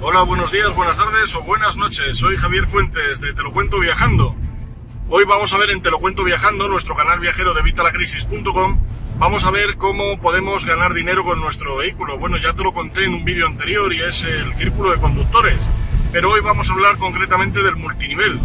Hola, 0.00 0.22
buenos 0.22 0.52
días, 0.52 0.76
buenas 0.76 0.96
tardes 0.96 1.34
o 1.34 1.42
buenas 1.42 1.76
noches. 1.76 2.16
Soy 2.16 2.36
Javier 2.36 2.68
Fuentes 2.68 3.20
de 3.20 3.34
Te 3.34 3.42
lo 3.42 3.50
cuento 3.50 3.80
viajando. 3.80 4.32
Hoy 5.08 5.24
vamos 5.24 5.52
a 5.52 5.58
ver 5.58 5.70
en 5.70 5.82
Te 5.82 5.90
lo 5.90 5.98
cuento 5.98 6.22
viajando, 6.22 6.68
nuestro 6.68 6.94
canal 6.94 7.18
viajero 7.18 7.52
de 7.52 7.62
vitalacrisis.com, 7.62 8.78
vamos 9.18 9.44
a 9.44 9.50
ver 9.50 9.76
cómo 9.76 10.20
podemos 10.20 10.64
ganar 10.64 10.94
dinero 10.94 11.24
con 11.24 11.40
nuestro 11.40 11.78
vehículo. 11.78 12.16
Bueno, 12.16 12.36
ya 12.40 12.52
te 12.52 12.62
lo 12.62 12.72
conté 12.72 13.06
en 13.06 13.14
un 13.14 13.24
vídeo 13.24 13.48
anterior 13.48 13.92
y 13.92 14.00
es 14.00 14.22
el 14.22 14.52
círculo 14.54 14.92
de 14.92 14.98
conductores, 14.98 15.68
pero 16.12 16.30
hoy 16.30 16.42
vamos 16.42 16.70
a 16.70 16.74
hablar 16.74 16.96
concretamente 16.98 17.60
del 17.60 17.74
multinivel. 17.74 18.38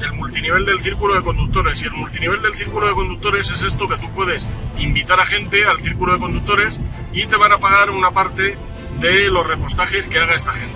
El 0.00 0.12
multinivel 0.12 0.64
del 0.64 0.78
círculo 0.80 1.14
de 1.14 1.22
conductores. 1.22 1.82
Y 1.82 1.86
el 1.86 1.92
multinivel 1.92 2.40
del 2.40 2.54
círculo 2.54 2.86
de 2.86 2.92
conductores 2.92 3.50
es 3.50 3.64
esto 3.64 3.88
que 3.88 3.96
tú 3.96 4.08
puedes 4.14 4.48
invitar 4.78 5.18
a 5.18 5.26
gente 5.26 5.64
al 5.64 5.80
círculo 5.80 6.14
de 6.14 6.20
conductores 6.20 6.80
y 7.12 7.26
te 7.26 7.36
van 7.36 7.50
a 7.50 7.58
pagar 7.58 7.90
una 7.90 8.12
parte 8.12 8.56
de 9.02 9.28
los 9.28 9.46
repostajes 9.46 10.06
que 10.06 10.18
haga 10.18 10.36
esta 10.36 10.52
gente. 10.52 10.74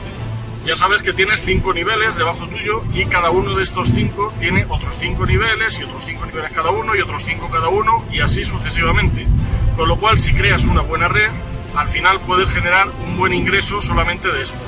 Ya 0.65 0.75
sabes 0.75 1.03
que 1.05 1.13
tienes 1.13 1.43
cinco 1.43 1.73
niveles 1.73 2.17
debajo 2.17 2.45
tuyo 2.49 2.83
y 2.93 3.07
cada 3.07 3.31
uno 3.31 3.55
de 3.55 3.63
estos 3.63 3.89
cinco 3.89 4.33
tiene 4.41 4.67
otros 4.69 4.97
cinco 4.99 5.25
niveles 5.25 5.79
y 5.79 5.85
otros 5.85 6.05
cinco 6.05 6.27
niveles 6.27 6.51
cada 6.51 6.71
uno 6.71 6.97
y 6.97 7.01
otros 7.01 7.25
cinco 7.25 7.49
cada 7.53 7.69
uno 7.69 8.05
y 8.11 8.21
así 8.21 8.45
sucesivamente. 8.45 9.29
Con 9.77 9.89
lo 9.89 9.97
cual, 9.97 10.19
si 10.19 10.35
creas 10.35 10.65
una 10.65 10.81
buena 10.81 11.07
red, 11.07 11.31
al 11.77 11.89
final 11.89 12.19
puedes 12.27 12.51
generar 12.51 12.89
un 13.07 13.17
buen 13.17 13.33
ingreso 13.33 13.81
solamente 13.81 14.29
de 14.29 14.43
esto. 14.43 14.59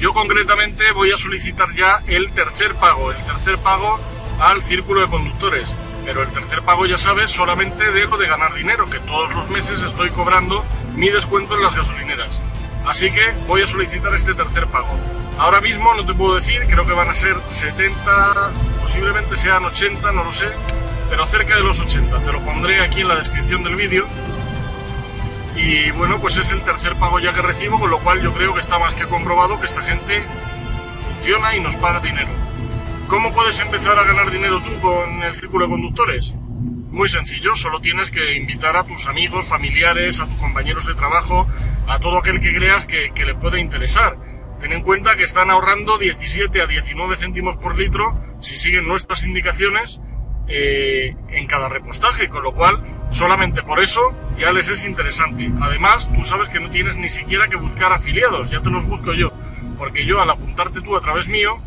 Yo 0.00 0.12
concretamente 0.12 0.90
voy 0.90 1.12
a 1.12 1.16
solicitar 1.16 1.72
ya 1.74 2.02
el 2.08 2.32
tercer 2.32 2.74
pago, 2.74 3.12
el 3.12 3.18
tercer 3.18 3.58
pago 3.58 4.00
al 4.40 4.60
círculo 4.62 5.02
de 5.02 5.08
conductores. 5.08 5.72
Pero 6.04 6.22
el 6.22 6.28
tercer 6.30 6.62
pago, 6.62 6.86
ya 6.86 6.98
sabes, 6.98 7.30
solamente 7.30 7.92
dejo 7.92 8.16
de 8.16 8.26
ganar 8.26 8.54
dinero, 8.54 8.86
que 8.86 8.98
todos 9.00 9.32
los 9.34 9.48
meses 9.50 9.80
estoy 9.82 10.10
cobrando 10.10 10.64
mi 10.96 11.10
descuento 11.10 11.54
en 11.54 11.62
las 11.62 11.76
gasolineras. 11.76 12.40
Así 12.88 13.10
que 13.10 13.32
voy 13.46 13.60
a 13.60 13.66
solicitar 13.66 14.14
este 14.14 14.32
tercer 14.32 14.66
pago. 14.68 14.88
Ahora 15.38 15.60
mismo 15.60 15.92
no 15.94 16.06
te 16.06 16.14
puedo 16.14 16.36
decir, 16.36 16.62
creo 16.66 16.86
que 16.86 16.92
van 16.92 17.10
a 17.10 17.14
ser 17.14 17.36
70, 17.50 18.50
posiblemente 18.80 19.36
sean 19.36 19.62
80, 19.62 20.10
no 20.12 20.24
lo 20.24 20.32
sé, 20.32 20.46
pero 21.10 21.26
cerca 21.26 21.56
de 21.56 21.62
los 21.62 21.78
80. 21.78 22.18
Te 22.18 22.32
lo 22.32 22.40
pondré 22.40 22.80
aquí 22.80 23.02
en 23.02 23.08
la 23.08 23.16
descripción 23.16 23.62
del 23.62 23.76
vídeo. 23.76 24.06
Y 25.54 25.90
bueno, 25.90 26.18
pues 26.18 26.38
es 26.38 26.50
el 26.50 26.62
tercer 26.62 26.94
pago 26.96 27.20
ya 27.20 27.34
que 27.34 27.42
recibo, 27.42 27.78
con 27.78 27.90
lo 27.90 27.98
cual 27.98 28.22
yo 28.22 28.32
creo 28.32 28.54
que 28.54 28.60
está 28.60 28.78
más 28.78 28.94
que 28.94 29.04
comprobado 29.04 29.60
que 29.60 29.66
esta 29.66 29.82
gente 29.82 30.22
funciona 31.04 31.54
y 31.54 31.60
nos 31.60 31.76
paga 31.76 32.00
dinero. 32.00 32.30
¿Cómo 33.06 33.34
puedes 33.34 33.60
empezar 33.60 33.98
a 33.98 34.04
ganar 34.04 34.30
dinero 34.30 34.60
tú 34.60 34.80
con 34.80 35.22
el 35.22 35.34
círculo 35.34 35.66
de 35.66 35.72
conductores? 35.72 36.32
Muy 36.98 37.08
sencillo, 37.08 37.54
solo 37.54 37.78
tienes 37.78 38.10
que 38.10 38.34
invitar 38.34 38.76
a 38.76 38.82
tus 38.82 39.06
amigos, 39.06 39.48
familiares, 39.48 40.18
a 40.18 40.26
tus 40.26 40.36
compañeros 40.38 40.84
de 40.84 40.96
trabajo, 40.96 41.46
a 41.86 42.00
todo 42.00 42.18
aquel 42.18 42.40
que 42.40 42.52
creas 42.52 42.86
que, 42.86 43.12
le 43.24 43.36
puede 43.36 43.60
interesar. 43.60 44.16
Ten 44.60 44.72
en 44.72 44.82
cuenta 44.82 45.14
que 45.14 45.22
están 45.22 45.48
ahorrando 45.48 45.96
17 45.96 46.60
a 46.60 46.66
19 46.66 47.14
céntimos 47.14 47.56
por 47.56 47.78
litro 47.78 48.20
si 48.40 48.56
siguen 48.56 48.88
nuestras 48.88 49.22
indicaciones 49.22 50.00
eh, 50.48 51.14
en 51.28 51.46
cada 51.46 51.68
repostaje, 51.68 52.28
con 52.28 52.42
lo 52.42 52.52
cual 52.52 52.82
solamente 53.10 53.62
por 53.62 53.78
eso 53.78 54.00
ya 54.36 54.50
les 54.50 54.68
es 54.68 54.84
interesante. 54.84 55.52
Además, 55.60 56.12
tú 56.12 56.24
sabes 56.24 56.48
que 56.48 56.58
no 56.58 56.68
tienes 56.68 56.96
ni 56.96 57.10
siquiera 57.10 57.46
que 57.46 57.54
buscar 57.54 57.92
afiliados, 57.92 58.50
ya 58.50 58.60
te 58.60 58.70
los 58.70 58.88
busco 58.88 59.14
yo, 59.14 59.32
porque 59.78 60.04
yo 60.04 60.20
al 60.20 60.30
apuntarte 60.30 60.80
tú 60.80 60.96
a 60.96 61.00
través 61.00 61.28
mío, 61.28 61.58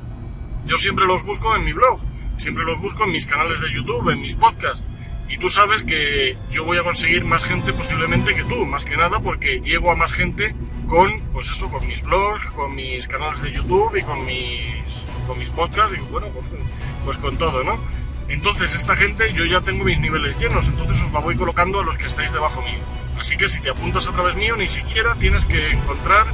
yo 0.65 0.75
siempre 0.75 1.05
los 1.05 1.23
busco 1.23 1.55
en 1.55 1.63
mi 1.63 1.71
blog, 1.71 2.01
siempre 2.35 2.65
los 2.65 2.81
busco 2.81 3.05
en 3.05 3.11
mis 3.11 3.25
canales 3.25 3.61
de 3.61 3.71
YouTube, 3.71 4.09
en 4.09 4.19
mis 4.19 4.35
podcasts. 4.35 4.85
Y 5.31 5.37
tú 5.37 5.49
sabes 5.49 5.83
que 5.83 6.35
yo 6.51 6.65
voy 6.65 6.77
a 6.77 6.83
conseguir 6.83 7.23
más 7.23 7.45
gente 7.45 7.71
posiblemente 7.71 8.35
que 8.35 8.43
tú, 8.43 8.65
más 8.65 8.83
que 8.83 8.97
nada 8.97 9.17
porque 9.19 9.61
llego 9.61 9.89
a 9.89 9.95
más 9.95 10.11
gente 10.11 10.53
con, 10.89 11.21
pues 11.31 11.49
eso, 11.49 11.69
con 11.71 11.87
mis 11.87 12.01
blogs, 12.03 12.45
con 12.51 12.75
mis 12.75 13.07
canales 13.07 13.41
de 13.41 13.53
YouTube 13.53 13.95
y 13.97 14.01
con 14.03 14.25
mis, 14.25 15.05
con 15.25 15.39
mis 15.39 15.49
podcasts 15.49 15.97
y 15.97 16.01
bueno, 16.11 16.27
pues, 16.27 16.45
pues 17.05 17.17
con 17.17 17.37
todo, 17.37 17.63
¿no? 17.63 17.79
Entonces 18.27 18.75
esta 18.75 18.93
gente 18.97 19.31
yo 19.33 19.45
ya 19.45 19.61
tengo 19.61 19.85
mis 19.85 19.99
niveles 19.99 20.37
llenos, 20.37 20.67
entonces 20.67 21.01
os 21.01 21.13
la 21.13 21.19
voy 21.19 21.37
colocando 21.37 21.79
a 21.79 21.83
los 21.83 21.97
que 21.97 22.07
estáis 22.07 22.33
debajo 22.33 22.61
mío. 22.61 22.79
Así 23.17 23.37
que 23.37 23.47
si 23.47 23.61
te 23.61 23.69
apuntas 23.69 24.07
a 24.09 24.11
través 24.11 24.35
mío, 24.35 24.57
ni 24.57 24.67
siquiera 24.67 25.15
tienes 25.15 25.45
que 25.45 25.71
encontrar 25.71 26.27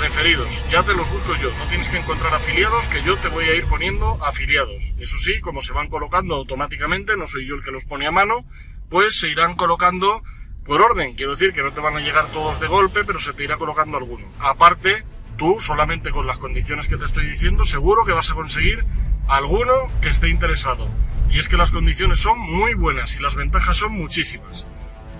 referidos, 0.00 0.64
ya 0.70 0.82
te 0.82 0.94
los 0.94 1.10
busco 1.10 1.34
yo, 1.36 1.50
no 1.50 1.64
tienes 1.68 1.88
que 1.88 1.98
encontrar 1.98 2.34
afiliados 2.34 2.86
que 2.88 3.02
yo 3.02 3.16
te 3.16 3.28
voy 3.28 3.44
a 3.44 3.54
ir 3.54 3.64
poniendo 3.66 4.18
afiliados. 4.24 4.92
Eso 4.98 5.18
sí, 5.18 5.40
como 5.40 5.62
se 5.62 5.72
van 5.72 5.88
colocando 5.88 6.34
automáticamente, 6.34 7.16
no 7.16 7.26
soy 7.26 7.46
yo 7.46 7.54
el 7.54 7.64
que 7.64 7.70
los 7.70 7.84
pone 7.84 8.06
a 8.06 8.10
mano, 8.10 8.44
pues 8.88 9.18
se 9.18 9.28
irán 9.28 9.56
colocando 9.56 10.22
por 10.64 10.82
orden. 10.82 11.14
Quiero 11.14 11.32
decir 11.32 11.52
que 11.52 11.62
no 11.62 11.72
te 11.72 11.80
van 11.80 11.96
a 11.96 12.00
llegar 12.00 12.26
todos 12.28 12.60
de 12.60 12.66
golpe, 12.66 13.04
pero 13.04 13.20
se 13.20 13.32
te 13.32 13.44
irá 13.44 13.56
colocando 13.56 13.96
alguno. 13.96 14.26
Aparte, 14.40 15.04
tú 15.36 15.56
solamente 15.60 16.10
con 16.10 16.26
las 16.26 16.38
condiciones 16.38 16.88
que 16.88 16.96
te 16.96 17.04
estoy 17.04 17.26
diciendo, 17.26 17.64
seguro 17.64 18.04
que 18.04 18.12
vas 18.12 18.30
a 18.30 18.34
conseguir 18.34 18.84
alguno 19.28 19.72
que 20.00 20.08
esté 20.08 20.28
interesado. 20.28 20.88
Y 21.30 21.38
es 21.38 21.48
que 21.48 21.56
las 21.56 21.72
condiciones 21.72 22.20
son 22.20 22.38
muy 22.38 22.74
buenas 22.74 23.16
y 23.16 23.20
las 23.20 23.34
ventajas 23.34 23.76
son 23.76 23.92
muchísimas. 23.92 24.64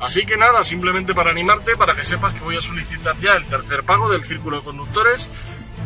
Así 0.00 0.26
que 0.26 0.36
nada, 0.36 0.62
simplemente 0.64 1.14
para 1.14 1.30
animarte, 1.30 1.76
para 1.76 1.94
que 1.94 2.04
sepas 2.04 2.32
que 2.34 2.40
voy 2.40 2.56
a 2.56 2.62
solicitar 2.62 3.16
ya 3.18 3.34
el 3.34 3.46
tercer 3.46 3.82
pago 3.84 4.10
del 4.10 4.24
círculo 4.24 4.58
de 4.58 4.64
conductores 4.64 5.30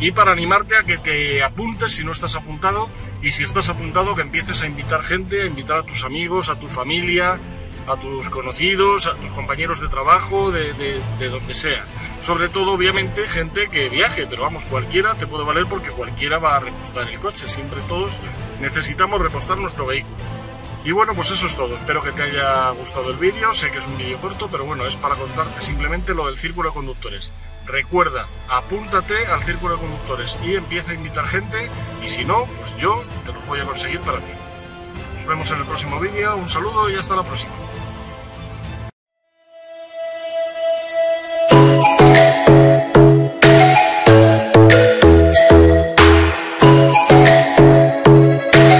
y 0.01 0.13
para 0.13 0.33
animarte 0.33 0.77
a 0.77 0.83
que 0.83 0.99
te 0.99 1.43
apuntes 1.43 1.93
si 1.93 2.05
no 2.05 2.13
estás 2.13 2.35
apuntado 2.35 2.89
y 3.23 3.31
si 3.31 3.45
estás 3.45 3.69
apuntado 3.69 4.17
que 4.17 4.23
empieces 4.23 4.63
a 4.63 4.67
invitar 4.67 5.03
gente, 5.03 5.43
a 5.43 5.47
invitar 5.47 5.79
a 5.79 5.85
tus 5.85 6.05
amigos, 6.05 6.49
a 6.49 6.59
tu 6.59 6.67
familia, 6.67 7.39
a 7.87 7.97
tus 7.97 8.29
conocidos, 8.31 9.07
a 9.07 9.15
tus 9.15 9.31
compañeros 9.31 9.81
de 9.81 9.89
trabajo, 9.89 10.51
de, 10.51 10.73
de 10.73 11.29
donde 11.29 11.55
sea. 11.55 11.85
Sobre 12.23 12.49
todo, 12.49 12.73
obviamente, 12.73 13.27
gente 13.27 13.69
que 13.69 13.89
viaje, 13.89 14.27
pero 14.29 14.43
vamos, 14.43 14.65
cualquiera 14.67 15.15
te 15.15 15.27
puede 15.27 15.45
valer 15.45 15.67
porque 15.67 15.91
cualquiera 15.91 16.39
va 16.39 16.57
a 16.57 16.61
repostar 16.61 17.09
el 17.09 17.19
coche. 17.19 17.49
Siempre 17.49 17.81
todos 17.89 18.19
necesitamos 18.61 19.21
repostar 19.21 19.59
nuestro 19.59 19.87
vehículo. 19.87 20.17
Y 20.85 20.93
bueno, 20.93 21.15
pues 21.15 21.31
eso 21.31 21.47
es 21.47 21.55
todo. 21.57 21.75
Espero 21.75 22.01
que 22.01 22.13
te 22.13 22.23
haya 22.23 22.71
gustado 22.71 23.11
el 23.11 23.17
vídeo. 23.19 23.53
Sé 23.53 23.71
que 23.71 23.79
es 23.79 23.87
un 23.87 23.99
vídeo 23.99 24.19
corto, 24.19 24.49
pero 24.51 24.65
bueno, 24.65 24.87
es 24.87 24.97
para 24.97 25.15
contarte 25.15 25.61
simplemente 25.61 26.15
lo 26.15 26.27
del 26.27 26.39
círculo 26.39 26.71
de 26.71 26.75
conductores. 26.75 27.31
Recuerda, 27.67 28.27
apúntate 28.49 29.27
al 29.27 29.43
círculo 29.43 29.75
de 29.75 29.81
conductores 29.81 30.39
y 30.43 30.57
empieza 30.57 30.93
a 30.93 30.95
invitar 30.95 31.27
gente. 31.27 31.69
Y 32.03 32.09
si 32.09 32.25
no, 32.25 32.47
pues 32.59 32.77
yo 32.79 33.03
te 33.27 33.33
lo 33.33 33.41
voy 33.43 33.61
a 33.61 33.65
conseguir 33.65 34.01
para 34.01 34.19
ti. 34.19 34.33
Nos 35.19 35.27
vemos 35.27 35.51
en 35.51 35.59
el 35.59 35.65
próximo 35.65 36.01
vídeo. 36.01 36.37
Un 36.37 36.49
saludo 36.49 36.91
y 36.91 36.97
hasta 36.97 37.15
la 37.15 37.23
próxima. 37.25 37.53